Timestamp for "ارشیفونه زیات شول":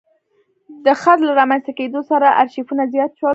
2.41-3.29